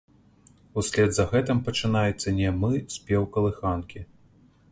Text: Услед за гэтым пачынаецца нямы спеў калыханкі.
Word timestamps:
Услед 0.81 1.13
за 1.17 1.25
гэтым 1.33 1.59
пачынаецца 1.67 2.33
нямы 2.39 2.73
спеў 2.97 3.29
калыханкі. 3.35 3.99